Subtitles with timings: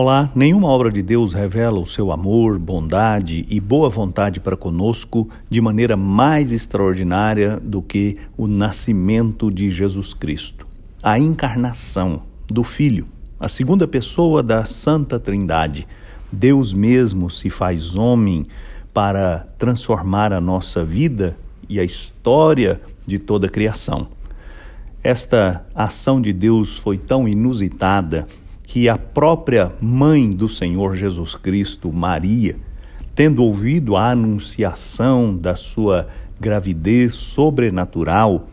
[0.00, 5.28] Olá, nenhuma obra de Deus revela o seu amor, bondade e boa vontade para conosco
[5.50, 10.68] de maneira mais extraordinária do que o nascimento de Jesus Cristo,
[11.02, 13.08] a encarnação do Filho,
[13.40, 15.84] a segunda pessoa da Santa Trindade.
[16.30, 18.46] Deus mesmo se faz homem
[18.94, 21.36] para transformar a nossa vida
[21.68, 24.06] e a história de toda a criação.
[25.02, 28.28] Esta ação de Deus foi tão inusitada
[28.68, 32.54] que a própria mãe do Senhor Jesus Cristo, Maria,
[33.14, 36.06] tendo ouvido a anunciação da sua
[36.38, 38.46] gravidez sobrenatural,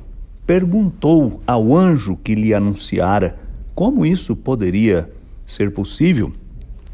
[0.47, 3.37] perguntou ao anjo que lhe anunciara
[3.75, 5.11] como isso poderia
[5.45, 6.31] ser possível.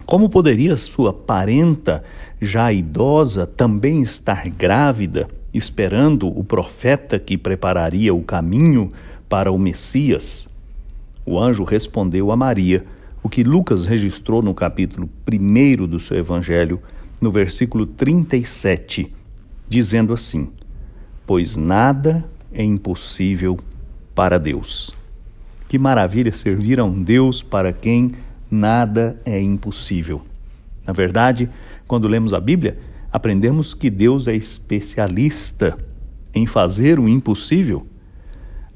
[0.04, 2.04] Como poderia sua parenta,
[2.42, 8.92] já idosa, também estar grávida, esperando o profeta que prepararia o caminho
[9.30, 10.48] para o Messias?
[11.24, 12.84] O anjo respondeu a Maria
[13.24, 16.82] o que Lucas registrou no capítulo 1 do seu evangelho,
[17.20, 19.14] no versículo 37,
[19.70, 20.50] dizendo assim:
[21.26, 23.60] Pois nada é impossível
[24.16, 24.92] para Deus.
[25.68, 28.14] Que maravilha servir a um Deus para quem
[28.50, 30.22] nada é impossível.
[30.86, 31.50] Na verdade,
[31.88, 32.78] quando lemos a Bíblia,
[33.12, 35.78] aprendemos que Deus é especialista
[36.34, 37.86] em fazer o impossível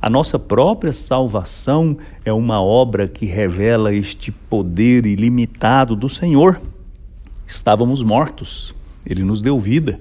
[0.02, 6.62] a nossa própria salvação é uma obra que revela este poder ilimitado do Senhor.
[7.48, 10.00] Estávamos mortos, Ele nos deu vida.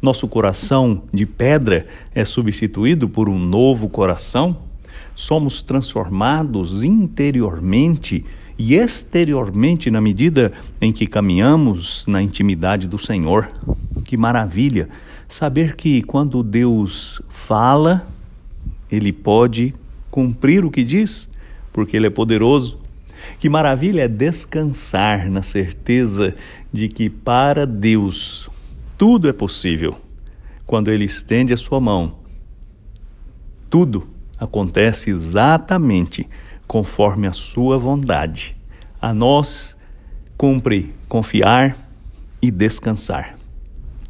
[0.00, 4.56] Nosso coração de pedra é substituído por um novo coração.
[5.14, 8.24] Somos transformados interiormente
[8.58, 13.48] e exteriormente na medida em que caminhamos na intimidade do Senhor.
[14.04, 14.88] Que maravilha
[15.28, 18.06] saber que quando Deus fala,
[18.90, 19.74] ele pode
[20.10, 21.28] cumprir o que diz,
[21.72, 22.78] porque ele é poderoso.
[23.38, 26.34] Que maravilha é descansar na certeza
[26.72, 28.48] de que para Deus
[28.96, 29.96] tudo é possível.
[30.66, 32.16] Quando ele estende a sua mão,
[33.68, 34.06] tudo
[34.38, 36.28] acontece exatamente
[36.66, 38.56] conforme a sua vontade.
[39.00, 39.76] A nós
[40.36, 41.76] cumpre confiar
[42.40, 43.36] e descansar.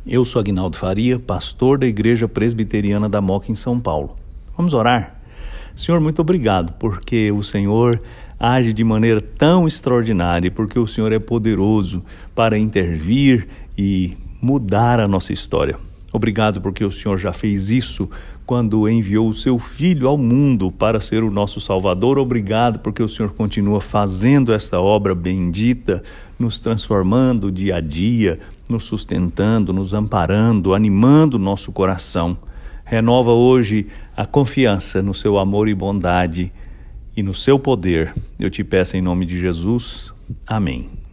[0.07, 4.17] Eu sou Agnaldo Faria, pastor da Igreja Presbiteriana da Moca em São Paulo.
[4.57, 5.21] Vamos orar?
[5.75, 8.01] Senhor, muito obrigado, porque o Senhor
[8.39, 12.05] age de maneira tão extraordinária, porque o Senhor é poderoso
[12.35, 15.77] para intervir e mudar a nossa história.
[16.13, 18.09] Obrigado porque o Senhor já fez isso
[18.47, 22.19] quando enviou o seu Filho ao mundo para ser o nosso Salvador.
[22.19, 26.05] Obrigado porque o Senhor continua fazendo essa obra bendita,
[26.39, 28.39] nos transformando dia a dia,
[28.69, 32.37] nos sustentando, nos amparando, animando o nosso coração.
[32.85, 33.87] Renova hoje
[34.17, 36.53] a confiança no seu amor e bondade
[37.17, 38.15] e no seu poder.
[38.39, 40.13] Eu te peço em nome de Jesus.
[40.47, 41.04] Amém.